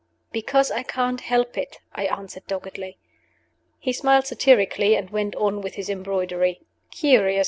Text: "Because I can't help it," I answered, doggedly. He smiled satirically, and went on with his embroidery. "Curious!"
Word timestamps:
"Because 0.31 0.71
I 0.71 0.81
can't 0.81 1.21
help 1.21 1.59
it," 1.59 1.77
I 1.93 2.05
answered, 2.07 2.47
doggedly. 2.47 2.97
He 3.77 3.93
smiled 3.93 4.25
satirically, 4.25 4.95
and 4.95 5.11
went 5.11 5.35
on 5.35 5.61
with 5.61 5.75
his 5.75 5.91
embroidery. 5.91 6.61
"Curious!" 6.89 7.39